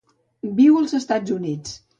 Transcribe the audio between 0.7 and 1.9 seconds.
als Estats Units.